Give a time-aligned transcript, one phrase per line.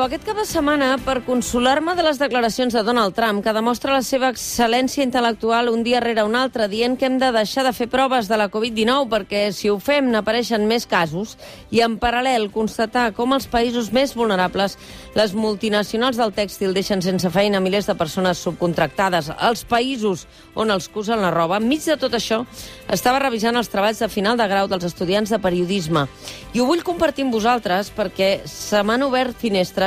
[0.00, 3.92] Mireu, aquest cap de setmana, per consolar-me de les declaracions de Donald Trump, que demostra
[3.92, 7.72] la seva excel·lència intel·lectual un dia rere un altre, dient que hem de deixar de
[7.76, 11.36] fer proves de la Covid-19 perquè si ho fem n'apareixen més casos,
[11.70, 14.78] i en paral·lel constatar com els països més vulnerables,
[15.14, 20.88] les multinacionals del tèxtil deixen sense feina milers de persones subcontractades, als països on els
[20.88, 22.44] cusen la roba, enmig de tot això,
[22.88, 26.06] estava revisant els treballs de final de grau dels estudiants de periodisme.
[26.54, 29.36] I ho vull compartir amb vosaltres perquè se m'han obert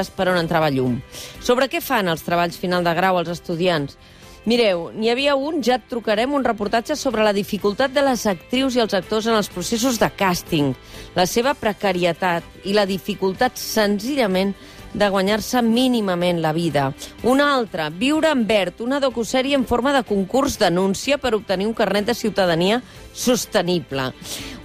[0.03, 1.02] finestres per on entrava llum.
[1.41, 3.98] Sobre què fan els treballs final de grau els estudiants?
[4.45, 8.76] Mireu, n'hi havia un, ja et trucarem, un reportatge sobre la dificultat de les actrius
[8.76, 10.74] i els actors en els processos de càsting,
[11.15, 14.54] la seva precarietat i la dificultat senzillament
[14.94, 16.94] de guanyar-se mínimament la vida.
[17.24, 21.74] Una altra, Viure en verd, una docusèrie en forma de concurs d'anúncia per obtenir un
[21.74, 22.82] carnet de ciutadania
[23.14, 24.12] sostenible.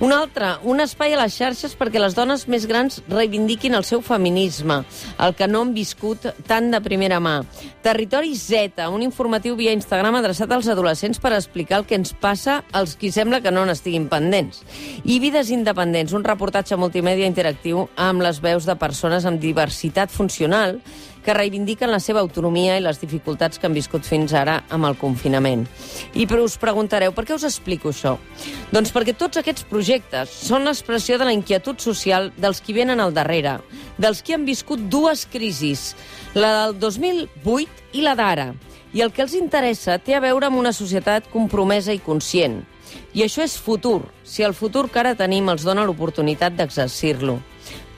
[0.01, 4.01] Una altra, un espai a les xarxes perquè les dones més grans reivindiquin el seu
[4.01, 4.85] feminisme,
[5.19, 7.41] el que no han viscut tant de primera mà.
[7.83, 12.63] Territori Z, un informatiu via Instagram adreçat als adolescents per explicar el que ens passa
[12.73, 14.63] als qui sembla que no n'estiguin pendents.
[15.05, 20.81] I Vides Independents, un reportatge multimèdia interactiu amb les veus de persones amb diversitat funcional
[21.29, 24.97] que reivindiquen la seva autonomia i les dificultats que han viscut fins ara amb el
[24.97, 25.67] confinament.
[26.17, 28.15] I però us preguntareu, per què us explico això?
[28.73, 33.13] Doncs perquè tots aquests projectes són l'expressió de la inquietud social dels qui venen al
[33.13, 33.59] darrere,
[34.01, 35.93] dels qui han viscut dues crisis,
[36.33, 38.55] la del 2008 i la d'ara.
[38.97, 42.63] I el que els interessa té a veure amb una societat compromesa i conscient.
[43.13, 47.37] I això és futur, si el futur que ara tenim els dona l'oportunitat d'exercir-lo.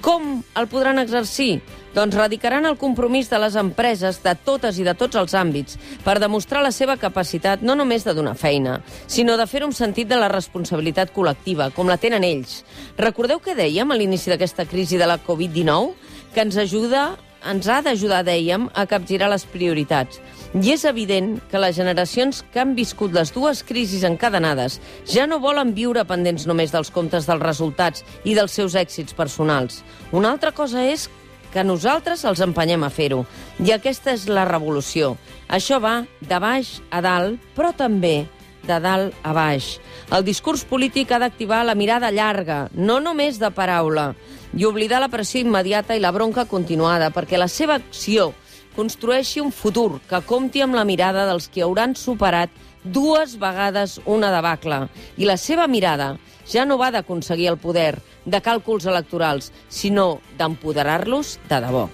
[0.03, 1.61] Com el podran exercir?
[1.95, 6.21] Doncs radicaran el compromís de les empreses de totes i de tots els àmbits per
[6.23, 8.79] demostrar la seva capacitat no només de donar feina,
[9.11, 12.61] sinó de fer un sentit de la responsabilitat col·lectiva, com la tenen ells.
[12.99, 15.91] Recordeu què dèiem a l'inici d'aquesta crisi de la Covid-19?
[16.31, 17.09] Que ens ajuda
[17.41, 20.21] ens ha d'ajudar, dèiem, a capgirar les prioritats.
[20.53, 25.41] I és evident que les generacions que han viscut les dues crisis encadenades ja no
[25.41, 29.81] volen viure pendents només dels comptes dels resultats i dels seus èxits personals.
[30.13, 31.09] Una altra cosa és
[31.53, 33.25] que nosaltres els empenyem a fer-ho.
[33.59, 35.17] I aquesta és la revolució.
[35.49, 38.29] Això va de baix a dalt, però també
[38.67, 39.79] de dalt a baix.
[40.15, 44.13] El discurs polític ha d'activar la mirada llarga, no només de paraula,
[44.55, 48.33] i oblidar la pressió immediata i la bronca continuada, perquè la seva acció
[48.81, 54.31] construeixi un futur que compti amb la mirada dels que hauran superat dues vegades una
[54.33, 54.87] debacle.
[55.21, 56.15] I la seva mirada
[56.49, 61.85] ja no va d'aconseguir el poder, de càlculs electorals, sinó d'empoderar-los de debò.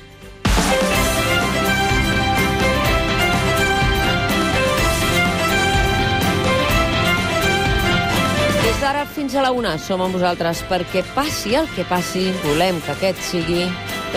[8.62, 12.78] Des d'ara fins a la una som amb vosaltres perquè passi el que passi, volem
[12.86, 13.64] que aquest sigui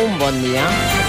[0.05, 1.08] un bon dia.